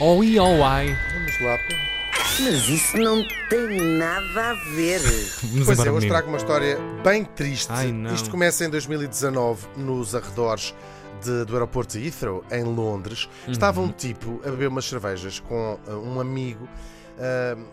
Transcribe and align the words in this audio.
Ou 0.00 0.22
I 0.22 0.38
ou 0.38 0.56
I. 0.58 0.94
Vamos 1.14 1.40
lá. 1.40 1.58
Mas 2.40 2.68
isso 2.68 2.96
não 2.98 3.24
tem 3.48 3.80
nada 3.98 4.50
a 4.50 4.54
ver. 4.74 5.00
Vamos 5.00 5.64
Pois 5.66 5.68
é, 5.68 5.72
embora, 5.72 5.92
hoje 5.92 6.00
menino. 6.00 6.08
trago 6.08 6.28
uma 6.28 6.36
história 6.36 6.78
bem 7.02 7.24
triste. 7.24 7.68
Ai, 7.70 7.92
não. 7.92 8.14
Isto 8.14 8.30
começa 8.30 8.64
em 8.64 8.68
2019, 8.70 9.66
nos 9.76 10.14
arredores 10.14 10.74
de- 11.24 11.44
do 11.46 11.54
aeroporto 11.54 11.98
de 11.98 12.06
Heathrow, 12.06 12.44
em 12.50 12.62
Londres. 12.62 13.28
Estava 13.48 13.80
Uhum. 13.80 13.86
um 13.86 13.92
tipo 13.92 14.40
a 14.44 14.50
beber 14.50 14.68
umas 14.68 14.84
cervejas 14.84 15.40
com 15.40 15.78
uh, 15.88 15.92
um 15.92 16.20
amigo 16.20 16.64
uh, 17.18 17.64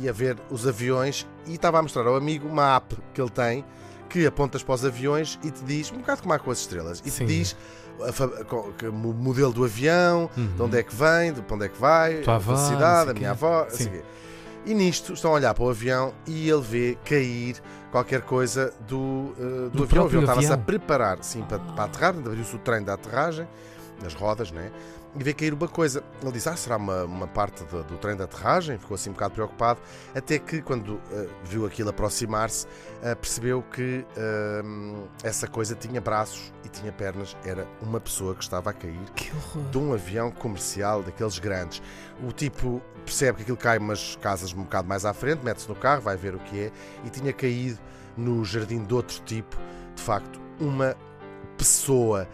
e 0.00 0.08
a 0.08 0.12
ver 0.12 0.36
os 0.50 0.66
aviões 0.66 1.24
e 1.46 1.54
estava 1.54 1.78
a 1.78 1.82
mostrar 1.82 2.04
ao 2.06 2.16
amigo 2.16 2.48
uma 2.48 2.74
app 2.76 2.96
que 3.14 3.20
ele 3.20 3.30
tem 3.30 3.64
que 4.10 4.26
apontas 4.26 4.62
para 4.62 4.74
os 4.74 4.84
aviões 4.84 5.38
e 5.42 5.50
te 5.50 5.62
diz, 5.64 5.90
um 5.92 5.98
bocado 5.98 6.22
como 6.22 6.34
há 6.34 6.38
com 6.38 6.50
as 6.50 6.58
estrelas, 6.58 7.00
e 7.04 7.10
Sim. 7.10 7.26
te 7.26 7.38
diz 7.38 7.56
o 8.88 9.12
modelo 9.12 9.52
do 9.52 9.64
avião, 9.64 10.30
de 10.36 10.62
onde 10.62 10.78
é 10.78 10.82
que 10.82 10.94
vem, 10.94 11.32
de 11.32 11.42
onde 11.50 11.64
é 11.64 11.68
que 11.68 11.80
vai, 11.80 12.16
Uhum. 12.16 12.22
Tua 12.22 12.34
a 12.36 12.38
velocidade, 12.38 13.10
a 13.10 13.14
minha 13.14 13.30
avó, 13.30 13.64
não 13.64 13.70
Sim. 13.70 13.76
sei 13.76 13.86
o 13.86 13.90
quê. 13.90 14.02
E 14.66 14.74
nisto 14.74 15.12
estão 15.14 15.30
a 15.30 15.34
olhar 15.34 15.54
para 15.54 15.64
o 15.64 15.70
avião 15.70 16.12
e 16.26 16.48
ele 16.50 16.60
vê 16.60 16.98
cair 17.04 17.56
qualquer 17.90 18.20
coisa 18.22 18.72
do, 18.86 18.98
uh, 18.98 19.70
do, 19.72 19.78
Do 19.78 19.82
avião. 19.84 20.04
O 20.04 20.06
avião 20.06 20.22
estava-se 20.22 20.52
a 20.52 20.58
preparar 20.58 21.18
sim, 21.22 21.42
para, 21.42 21.58
para 21.58 21.84
aterrar, 21.84 22.10
abriu-se 22.10 22.54
o 22.54 22.58
trem 22.58 22.82
da 22.82 22.94
aterragem, 22.94 23.48
nas 24.02 24.12
rodas, 24.14 24.50
né? 24.50 24.70
E 25.18 25.24
vê 25.24 25.32
cair 25.32 25.52
uma 25.52 25.68
coisa. 25.68 26.04
Ele 26.22 26.32
disse: 26.32 26.48
Ah, 26.48 26.56
será 26.56 26.76
uma, 26.76 27.04
uma 27.04 27.26
parte 27.26 27.64
do, 27.64 27.82
do 27.82 27.96
trem 27.98 28.16
de 28.16 28.22
aterragem? 28.22 28.78
Ficou 28.78 28.94
assim 28.94 29.10
um 29.10 29.12
bocado 29.12 29.34
preocupado. 29.34 29.80
Até 30.14 30.38
que, 30.38 30.62
quando 30.62 30.94
uh, 30.94 31.30
viu 31.44 31.66
aquilo 31.66 31.90
aproximar-se, 31.90 32.66
uh, 32.66 33.16
percebeu 33.16 33.62
que 33.62 34.04
uh, 34.16 35.08
essa 35.22 35.48
coisa 35.48 35.74
tinha 35.74 36.00
braços 36.00 36.52
e 36.64 36.68
tinha 36.68 36.92
pernas. 36.92 37.36
Era 37.44 37.66
uma 37.82 37.98
pessoa 38.00 38.34
que 38.34 38.42
estava 38.42 38.70
a 38.70 38.72
cair 38.72 39.00
de 39.70 39.78
um 39.78 39.92
avião 39.92 40.30
comercial 40.30 41.02
daqueles 41.02 41.38
grandes. 41.38 41.82
O 42.22 42.32
tipo 42.32 42.80
percebe 43.04 43.38
que 43.38 43.42
aquilo 43.42 43.56
cai 43.56 43.78
umas 43.78 44.16
casas 44.16 44.52
um 44.52 44.62
bocado 44.62 44.86
mais 44.86 45.04
à 45.04 45.12
frente, 45.12 45.44
mete-se 45.44 45.68
no 45.68 45.74
carro, 45.74 46.02
vai 46.02 46.16
ver 46.16 46.34
o 46.34 46.38
que 46.38 46.64
é, 46.64 46.72
e 47.04 47.10
tinha 47.10 47.32
caído 47.32 47.78
no 48.16 48.44
jardim 48.44 48.84
de 48.84 48.94
outro 48.94 49.20
tipo, 49.24 49.56
de 49.94 50.02
facto, 50.02 50.40
uma 50.60 50.96
pessoa. 51.56 52.28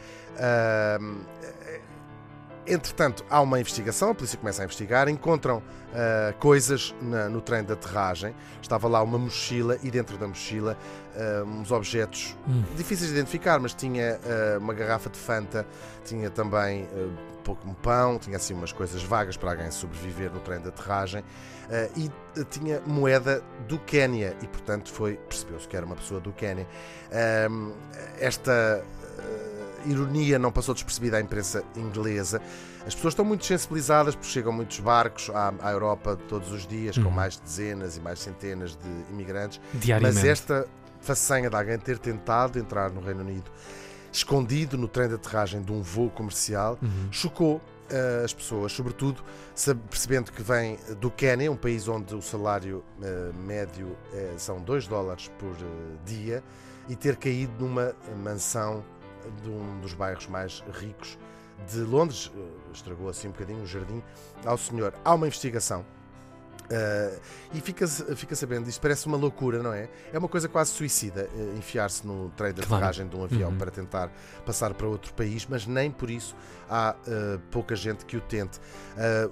Entretanto, 2.68 3.24
há 3.30 3.40
uma 3.40 3.60
investigação, 3.60 4.10
a 4.10 4.14
polícia 4.14 4.36
começa 4.38 4.60
a 4.62 4.64
investigar, 4.64 5.08
encontram 5.08 5.62
ah, 5.94 6.34
coisas 6.40 6.94
na- 7.00 7.28
no 7.28 7.40
trem 7.40 7.62
de 7.64 7.72
aterragem. 7.72 8.34
Estava 8.60 8.88
lá 8.88 9.00
uma 9.02 9.18
mochila 9.18 9.78
e 9.82 9.90
dentro 9.90 10.18
da 10.18 10.26
mochila 10.26 10.76
ah, 11.16 11.44
uns 11.44 11.70
objetos 11.70 12.36
Hum. 12.48 12.64
difíceis 12.76 13.08
de 13.10 13.16
identificar, 13.16 13.60
mas 13.60 13.72
tinha 13.72 14.18
ah, 14.24 14.58
uma 14.58 14.74
garrafa 14.74 15.08
de 15.08 15.18
Fanta, 15.18 15.64
tinha 16.04 16.28
também 16.28 16.88
pouco 17.44 17.68
um 17.68 17.74
pão, 17.74 18.18
tinha 18.18 18.36
assim 18.36 18.52
umas 18.54 18.72
coisas 18.72 19.02
vagas 19.04 19.36
para 19.36 19.52
alguém 19.52 19.70
sobreviver 19.70 20.32
no 20.32 20.40
trem 20.40 20.60
de 20.60 20.68
aterragem 20.68 21.22
e 21.96 22.10
tinha 22.50 22.80
moeda 22.84 23.40
do 23.68 23.78
Quénia 23.78 24.36
e, 24.42 24.48
portanto, 24.48 24.90
foi 24.92 25.14
percebeu-se 25.28 25.68
que 25.68 25.76
era 25.76 25.86
uma 25.86 25.94
pessoa 25.94 26.20
do 26.20 26.32
Quénia. 26.32 26.66
Esta 28.18 28.82
ironia 29.86 30.38
não 30.38 30.50
passou 30.52 30.74
despercebida 30.74 31.16
à 31.16 31.20
imprensa 31.20 31.62
inglesa. 31.76 32.40
As 32.86 32.94
pessoas 32.94 33.12
estão 33.12 33.24
muito 33.24 33.44
sensibilizadas 33.44 34.14
porque 34.14 34.28
chegam 34.30 34.52
muitos 34.52 34.78
barcos 34.80 35.30
à, 35.30 35.52
à 35.60 35.70
Europa 35.72 36.18
todos 36.28 36.50
os 36.52 36.66
dias, 36.66 36.96
com 36.96 37.04
Uhum. 37.04 37.10
mais 37.10 37.36
dezenas 37.38 37.96
e 37.96 38.00
mais 38.00 38.18
centenas 38.20 38.76
de 38.76 39.12
imigrantes. 39.12 39.60
Diariamente. 39.74 40.16
Mas 40.16 40.24
esta 40.24 40.66
façanha 41.00 41.48
de 41.50 41.56
alguém 41.56 41.78
ter 41.78 41.98
tentado 41.98 42.58
entrar 42.58 42.90
no 42.90 43.00
Reino 43.00 43.20
Unido 43.20 43.50
escondido 44.12 44.78
no 44.78 44.88
trem 44.88 45.08
de 45.08 45.14
aterragem 45.14 45.60
de 45.62 45.70
um 45.72 45.82
voo 45.82 46.08
comercial 46.10 46.78
Uhum. 46.82 47.08
chocou 47.10 47.60
eh, 47.90 48.22
as 48.24 48.32
pessoas, 48.34 48.72
sobretudo 48.72 49.22
percebendo 49.90 50.32
que 50.32 50.42
vem 50.42 50.78
do 51.00 51.10
Quénia, 51.10 51.50
um 51.52 51.56
país 51.56 51.86
onde 51.86 52.14
o 52.14 52.22
salário 52.22 52.82
eh, 53.02 53.30
médio 53.46 53.96
eh, 54.12 54.32
são 54.38 54.60
2 54.60 54.86
dólares 54.88 55.30
por 55.38 55.54
dia, 56.04 56.42
e 56.88 56.94
ter 56.96 57.16
caído 57.16 57.52
numa 57.64 57.94
mansão 58.24 58.84
de 59.42 59.48
um 59.50 59.80
dos 59.80 59.92
bairros 59.94 60.26
mais 60.26 60.62
ricos 60.80 61.18
de 61.72 61.80
Londres. 61.80 62.30
Eh, 62.36 62.40
estragou 62.72 63.08
assim 63.08 63.28
um 63.28 63.32
bocadinho 63.32 63.62
o 63.62 63.66
jardim 63.66 64.02
ao 64.44 64.58
senhor. 64.58 64.92
Há 65.04 65.14
uma 65.14 65.26
investigação. 65.26 65.84
eh, 66.68 67.18
e 67.54 67.60
fica, 67.60 67.86
fica 67.86 68.34
sabendo, 68.34 68.68
isto 68.68 68.80
parece 68.80 69.06
uma 69.06 69.16
loucura, 69.16 69.62
não 69.62 69.72
é? 69.72 69.88
É 70.12 70.18
uma 70.18 70.26
coisa 70.26 70.48
quase 70.48 70.70
suicida 70.72 71.30
eh, 71.32 71.54
enfiar-se 71.56 72.04
no 72.04 72.28
trem 72.30 72.52
de 72.52 72.60
Claro. 72.62 72.92
de 73.08 73.16
um 73.16 73.22
avião 73.22 73.50
Uhum. 73.50 73.56
para 73.56 73.70
tentar 73.70 74.10
passar 74.44 74.74
para 74.74 74.84
outro 74.88 75.14
país, 75.14 75.46
mas 75.48 75.64
nem 75.64 75.92
por 75.92 76.10
isso 76.10 76.34
há 76.68 76.96
eh, 77.06 77.38
pouca 77.52 77.76
gente 77.76 78.04
que 78.04 78.16
o 78.16 78.20
tente. 78.20 78.58
Eh, 78.96 79.28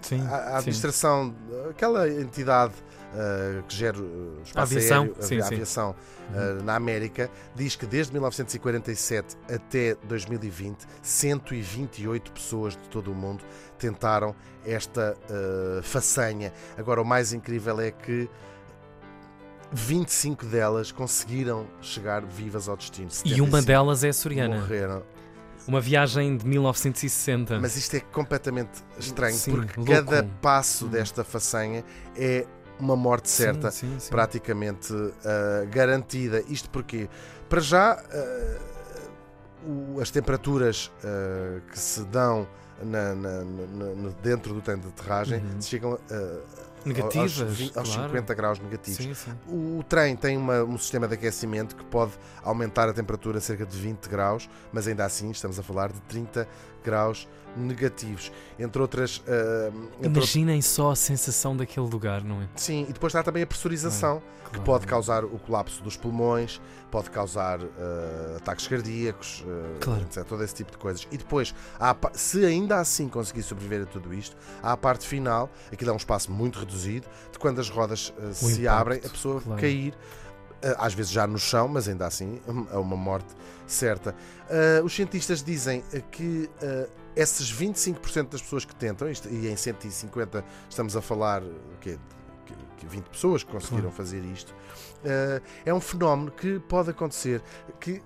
Sim, 0.00 0.22
a, 0.26 0.34
a 0.34 0.50
sim. 0.52 0.56
administração, 0.58 1.34
aquela 1.68 2.08
entidade 2.08 2.72
eh, 3.14 3.62
que 3.66 3.74
gera 3.74 3.98
o 3.98 4.40
espaço 4.44 4.74
aviação, 4.74 5.02
aéreo, 5.04 5.16
sim, 5.20 5.38
a 5.38 5.42
sim. 5.44 5.54
aviação 5.54 5.94
eh, 6.34 6.62
na 6.62 6.74
América, 6.76 7.30
diz 7.54 7.74
que 7.76 7.86
desde 7.86 8.12
1947 8.12 9.36
até 9.52 9.94
2020, 10.04 10.86
128 11.02 12.32
pessoas 12.32 12.74
de 12.74 12.82
todo 12.88 13.10
o 13.10 13.14
mundo 13.14 13.44
tentaram 13.78 14.34
esta 14.64 15.16
eh, 15.30 15.80
façanha. 15.82 16.52
Agora, 16.76 17.00
o 17.00 17.04
mais 17.04 17.32
incrível 17.32 17.80
é 17.80 17.90
que 17.90 18.28
25 19.72 20.46
delas 20.46 20.90
conseguiram 20.92 21.66
chegar 21.80 22.24
vivas 22.24 22.68
ao 22.68 22.76
destino. 22.76 23.08
E 23.24 23.40
uma 23.40 23.58
75 23.60 23.62
delas 23.66 24.04
é 24.04 24.08
açoriana. 24.08 24.56
morreram. 24.60 25.02
Uma 25.66 25.80
viagem 25.82 26.34
de 26.38 26.46
1960. 26.46 27.60
Mas 27.60 27.76
isto 27.76 27.94
é 27.94 28.00
completamente 28.00 28.82
estranho, 28.98 29.34
Sim, 29.36 29.50
porque 29.50 29.78
louco. 29.78 29.92
cada 29.92 30.22
passo 30.40 30.86
Hum. 30.86 30.88
desta 30.88 31.22
façanha 31.22 31.84
é 32.16 32.46
uma 32.80 32.96
morte 32.96 33.28
Sim, 33.30 33.42
certa, 33.44 33.70
sim, 33.70 33.96
sim. 33.98 34.10
praticamente 34.10 34.92
ah, 35.24 35.64
garantida. 35.70 36.42
Isto 36.48 36.70
porque, 36.70 37.08
para 37.48 37.60
já, 37.60 38.02
o- 39.66 40.00
as 40.00 40.10
temperaturas 40.10 40.90
ah, 41.04 41.60
que 41.70 41.78
se 41.78 42.04
dão 42.04 42.46
na- 42.82 43.14
na- 43.14 43.42
na- 43.44 44.10
dentro 44.22 44.54
do 44.54 44.60
trem 44.60 44.78
de 44.78 44.86
aterragem 44.86 45.38
Uhum. 45.40 45.60
chegam 45.60 45.98
Negativas, 46.84 47.40
aos, 47.42 47.52
vi- 47.56 47.72
aos 47.74 47.88
claro. 47.92 48.08
50 48.08 48.34
graus 48.34 48.60
negativos. 48.60 49.04
Sim, 49.04 49.12
sim. 49.12 49.32
O 49.48 49.82
trem 49.88 50.14
tem 50.16 50.36
uma- 50.36 50.62
um 50.62 50.78
sistema 50.78 51.08
de 51.08 51.14
aquecimento 51.14 51.74
que 51.74 51.84
pode 51.84 52.12
aumentar 52.42 52.88
a 52.88 52.92
temperatura 52.92 53.38
a 53.38 53.40
cerca 53.40 53.66
de 53.66 53.76
20 53.76 54.08
graus, 54.08 54.48
mas 54.72 54.86
ainda 54.86 55.04
assim 55.04 55.28
estamos 55.30 55.58
a 55.58 55.62
falar 55.62 55.90
de 55.92 56.00
30 56.02 56.46
graus 56.88 57.28
negativos. 57.56 58.30
Entre 58.58 58.80
outras. 58.80 59.22
ah, 59.26 59.70
entre 59.98 60.06
Imaginem 60.08 60.62
só 60.62 60.92
a 60.92 60.96
sensação 60.96 61.56
daquele 61.56 61.86
lugar, 61.88 62.22
não 62.22 62.42
é? 62.42 62.48
Sim, 62.56 62.86
e 62.88 62.92
depois 62.92 63.10
está 63.10 63.22
também 63.22 63.42
a 63.42 63.46
pressurização, 63.46 64.22
que 64.44 64.50
Claro. 64.50 64.64
pode 64.64 64.86
causar 64.86 65.24
o 65.24 65.38
colapso 65.38 65.82
dos 65.82 65.96
pulmões, 65.96 66.60
pode 66.90 67.10
causar 67.10 67.58
ah, 67.60 68.36
ataques 68.36 68.66
cardíacos, 68.68 69.44
ah, 69.46 69.78
Claro. 69.80 70.02
etc, 70.02 70.24
todo 70.24 70.42
esse 70.44 70.54
tipo 70.54 70.70
de 70.70 70.78
coisas. 70.78 71.06
E 71.10 71.16
depois, 71.16 71.54
há 71.80 71.96
se 72.12 72.44
ainda 72.44 72.78
assim 72.78 73.08
conseguir 73.08 73.42
sobreviver 73.42 73.82
a 73.82 73.86
tudo 73.86 74.14
isto, 74.14 74.36
há 74.62 74.72
a 74.72 74.76
parte 74.76 75.06
final, 75.06 75.50
aquilo 75.72 75.90
é 75.90 75.94
um 75.94 75.96
espaço 75.98 76.30
muito 76.30 76.58
reduzido, 76.60 77.06
de 77.32 77.38
quando 77.38 77.60
as 77.60 77.68
rodas 77.70 78.12
se 78.32 78.62
impacto, 78.62 78.68
abrem, 78.68 78.98
a 79.04 79.08
pessoa 79.08 79.40
claro. 79.40 79.60
cair, 79.60 79.94
às 80.78 80.94
vezes 80.94 81.10
já 81.12 81.26
no 81.26 81.38
chão, 81.38 81.68
mas 81.68 81.88
ainda 81.88 82.06
assim 82.06 82.40
é 82.72 82.76
uma 82.76 82.96
morte 82.96 83.28
certa. 83.66 84.14
Ah, 84.50 84.82
os 84.84 84.94
cientistas 84.94 85.42
dizem 85.42 85.82
ah, 85.94 86.00
que 86.10 86.48
esses 87.16 87.52
25% 87.52 88.28
das 88.30 88.42
pessoas 88.42 88.64
que 88.64 88.74
tentam, 88.74 89.08
e 89.30 89.48
em 89.48 89.56
150 89.56 90.44
estamos 90.68 90.96
a 90.96 91.00
falar? 91.02 91.42
Que- 91.80 91.98
que 92.78 92.86
20 92.86 93.06
pessoas 93.08 93.42
que 93.42 93.50
conseguiram 93.50 93.90
fazer 93.90 94.24
isto, 94.24 94.54
é 95.66 95.74
um 95.74 95.80
fenómeno 95.80 96.30
que 96.30 96.60
pode 96.60 96.90
acontecer, 96.90 97.42
que 97.80 98.00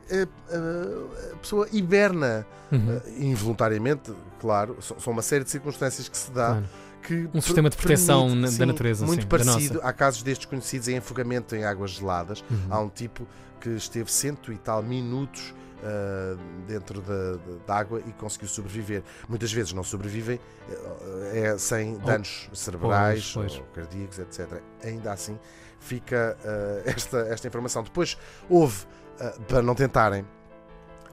a 1.32 1.36
pessoa 1.36 1.68
hiberna 1.70 2.46
Uhum. 2.72 3.00
involuntariamente, 3.18 4.10
claro, 4.40 4.78
são, 4.80 4.98
são 4.98 5.12
uma 5.12 5.20
série 5.20 5.44
de 5.44 5.50
circunstâncias 5.50 6.08
que 6.08 6.16
se 6.16 6.30
dá 6.30 6.52
Claro. 6.52 6.64
Que 7.02 7.28
Um 7.34 7.40
sistema 7.40 7.68
de 7.70 7.76
proteção 7.76 8.26
permite, 8.26 8.40
na- 8.40 8.46
da 8.48 8.52
sim, 8.52 8.64
natureza, 8.66 9.06
muito 9.06 9.22
sim, 9.22 9.28
da 9.28 9.38
parecido. 9.38 9.80
Há 9.82 9.92
casos 9.92 10.22
destes 10.22 10.46
conhecidos 10.46 10.88
em 10.88 10.98
afogamento 10.98 11.54
em 11.56 11.64
águas 11.64 11.90
geladas. 11.92 12.42
Uhum. 12.50 12.66
Há 12.70 12.80
um 12.80 12.88
tipo 12.88 13.26
que 13.60 13.70
esteve 13.70 14.10
cento 14.10 14.52
e 14.52 14.58
tal 14.58 14.82
minutos 14.82 15.54
ah, 15.84 16.36
dentro 16.66 17.00
da, 17.02 17.32
da- 17.32 17.64
da 17.66 17.74
água 17.76 18.00
e 18.06 18.12
conseguiu 18.12 18.48
sobreviver. 18.48 19.02
Muitas 19.28 19.52
vezes 19.52 19.72
não 19.72 19.82
sobrevivem 19.82 20.38
eh, 20.70 21.40
é, 21.54 21.58
sem 21.58 21.98
danos 21.98 22.48
cerebrais 22.52 23.32
pois, 23.34 23.52
pois. 23.52 23.60
ou 23.60 23.66
cardíacos, 23.74 24.18
etc. 24.20 24.60
Ainda 24.84 25.12
assim 25.12 25.38
fica 25.80 26.36
ah, 26.44 26.82
esta, 26.86 27.18
esta 27.28 27.48
informação. 27.48 27.82
Depois 27.82 28.16
houve, 28.48 28.84
ah, 29.20 29.34
para 29.48 29.60
não 29.62 29.74
tentarem, 29.74 30.24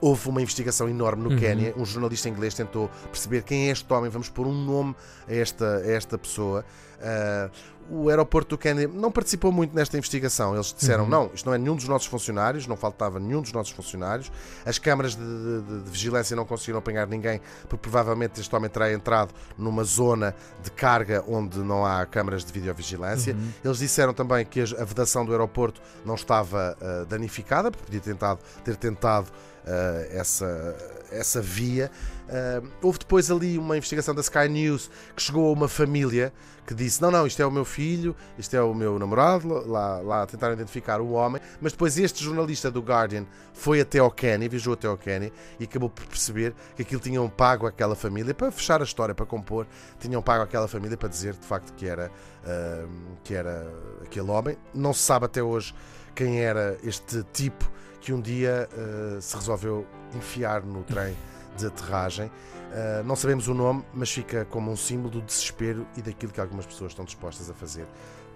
houve 0.00 0.28
uma 0.28 0.40
investigação 0.42 0.88
enorme 0.88 1.22
no 1.22 1.30
Uhum. 1.30 1.36
Quénia. 1.38 1.74
Um 1.76 1.84
jornalista 1.84 2.28
inglês 2.28 2.54
tentou 2.54 2.90
perceber 3.10 3.42
quem 3.42 3.68
é 3.68 3.72
este 3.72 3.90
homem, 3.92 4.10
vamos 4.10 4.28
pôr 4.28 4.46
um 4.46 4.54
nome 4.54 4.94
a 5.28 5.34
esta, 5.34 5.76
a 5.78 5.90
esta 5.90 6.16
pessoa. 6.18 6.64
Uh, 7.00 7.50
o 7.92 8.08
aeroporto 8.08 8.50
do 8.50 8.58
Kennedy 8.58 8.86
não 8.96 9.10
participou 9.10 9.50
muito 9.50 9.74
nesta 9.74 9.98
investigação. 9.98 10.54
Eles 10.54 10.72
disseram: 10.72 11.04
Uhum. 11.04 11.10
não, 11.10 11.30
isto 11.34 11.44
não 11.46 11.52
é 11.54 11.58
nenhum 11.58 11.74
dos 11.74 11.88
nossos 11.88 12.06
funcionários, 12.06 12.66
não 12.68 12.76
faltava 12.76 13.18
nenhum 13.18 13.42
dos 13.42 13.52
nossos 13.52 13.72
funcionários. 13.72 14.30
As 14.64 14.78
câmaras 14.78 15.16
de, 15.16 15.22
de- 15.24 15.82
de 15.82 15.90
vigilância 15.90 16.36
não 16.36 16.44
conseguiram 16.44 16.78
apanhar 16.78 17.08
ninguém, 17.08 17.40
porque 17.68 17.78
provavelmente 17.82 18.40
este 18.40 18.54
homem 18.54 18.70
terá 18.70 18.92
entrado 18.92 19.34
numa 19.58 19.82
zona 19.82 20.36
de 20.62 20.70
carga 20.70 21.24
onde 21.26 21.58
não 21.58 21.84
há 21.84 22.06
câmaras 22.06 22.44
de 22.44 22.52
videovigilância. 22.52 23.34
Uhum. 23.34 23.50
Eles 23.64 23.78
disseram 23.78 24.14
também 24.14 24.46
que 24.46 24.60
a 24.60 24.84
vedação 24.84 25.24
do 25.26 25.32
aeroporto 25.32 25.80
não 26.04 26.14
estava 26.14 26.76
ah, 26.80 27.04
danificada, 27.08 27.72
porque 27.72 27.86
podia 27.86 28.00
tentado, 28.00 28.38
ter 28.64 28.76
tentado 28.76 29.26
ah, 29.66 30.06
essa, 30.12 30.76
essa 31.10 31.40
via. 31.40 31.90
Ah, 32.30 32.62
houve 32.80 33.00
depois 33.00 33.28
ali 33.30 33.58
uma 33.58 33.76
investigação 33.76 34.14
da 34.14 34.20
Sky 34.20 34.48
News 34.48 34.88
que 35.16 35.22
chegou 35.22 35.48
a 35.48 35.52
uma 35.52 35.68
família 35.68 36.32
que 36.64 36.72
disse: 36.72 37.02
Não, 37.02 37.10
não, 37.10 37.26
isto 37.26 37.42
é 37.42 37.46
o 37.46 37.50
meu 37.50 37.64
filho, 37.64 38.14
isto 38.38 38.54
é 38.54 38.62
o 38.62 38.72
meu 38.72 38.98
namorado. 39.00 39.48
Lá, 39.68 39.98
lá 39.98 40.26
tentaram 40.26 40.54
identificar 40.54 41.00
o 41.00 41.10
homem, 41.10 41.42
mas 41.60 41.72
depois 41.72 41.98
este 41.98 42.22
jornalista 42.22 42.70
do 42.70 42.80
Guardian 42.80 43.26
foi 43.52 43.80
até 43.80 43.98
ao 43.98 44.10
Kenny, 44.12 44.48
viajou 44.48 44.74
até 44.74 44.86
ao 44.86 44.96
Kenny 44.96 45.32
e 45.58 45.64
acabou 45.64 45.90
por 45.90 46.06
perceber 46.06 46.54
que 46.76 46.82
aquilo 46.82 47.00
tinham 47.00 47.28
pago 47.28 47.66
àquela 47.66 47.96
família 47.96 48.32
para 48.32 48.52
fechar 48.52 48.80
a 48.80 48.84
história, 48.84 49.12
para 49.12 49.26
compor, 49.26 49.66
tinham 49.98 50.22
pago 50.22 50.44
àquela 50.44 50.68
família 50.68 50.96
para 50.96 51.08
dizer 51.08 51.34
de 51.34 51.44
facto 51.44 51.74
que 51.74 51.86
era, 51.86 52.12
ah, 52.46 52.86
que 53.24 53.34
era 53.34 53.66
aquele 54.04 54.30
homem. 54.30 54.56
Não 54.72 54.92
se 54.92 55.00
sabe 55.00 55.26
até 55.26 55.42
hoje 55.42 55.74
quem 56.14 56.40
era 56.40 56.78
este 56.84 57.24
tipo 57.32 57.68
que 58.00 58.12
um 58.12 58.20
dia 58.20 58.68
ah, 58.72 59.20
se 59.20 59.34
resolveu 59.34 59.84
enfiar 60.14 60.62
no 60.62 60.84
trem 60.84 61.16
de 61.56 61.66
aterragem. 61.66 62.26
Uh, 62.26 63.02
não 63.04 63.16
sabemos 63.16 63.48
o 63.48 63.54
nome, 63.54 63.84
mas 63.92 64.10
fica 64.10 64.44
como 64.46 64.70
um 64.70 64.76
símbolo 64.76 65.10
do 65.10 65.20
desespero 65.22 65.86
e 65.96 66.02
daquilo 66.02 66.32
que 66.32 66.40
algumas 66.40 66.66
pessoas 66.66 66.92
estão 66.92 67.04
dispostas 67.04 67.50
a 67.50 67.54
fazer 67.54 67.86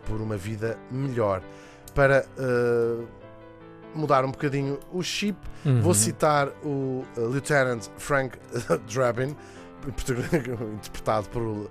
por 0.07 0.21
uma 0.21 0.37
vida 0.37 0.77
melhor. 0.91 1.43
Para 1.95 2.27
uh, 2.37 3.07
mudar 3.95 4.25
um 4.25 4.31
bocadinho 4.31 4.79
o 4.93 5.03
chip, 5.03 5.39
Uhum. 5.65 5.81
vou 5.81 5.95
citar 5.95 6.49
o 6.65 7.05
uh, 7.17 7.29
Lieutenant 7.31 7.87
Frank 7.97 8.37
Drabin, 8.93 9.35
interpretado 10.75 11.29
por 11.31 11.71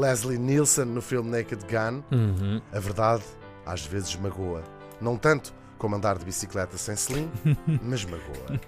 Leslie 0.00 0.38
Nielsen 0.38 0.84
no 0.86 1.00
filme 1.00 1.30
Naked 1.30 1.64
Gun. 1.64 2.02
Uhum. 2.10 2.60
A 2.72 2.78
verdade 2.80 3.22
às 3.64 3.86
vezes 3.86 4.14
magoa. 4.16 4.62
Não 5.00 5.16
tanto 5.16 5.54
como 5.78 5.94
andar 5.96 6.18
de 6.18 6.24
bicicleta 6.24 6.76
sem 6.78 6.94
sling, 6.94 7.30
mas 7.82 8.04
magoa. 8.04 8.60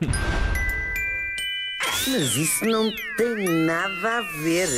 Mas 2.10 2.36
isso 2.36 2.64
não 2.64 2.90
tem 3.18 3.44
nada 3.66 4.18
a 4.18 4.20
ver. 4.22 4.68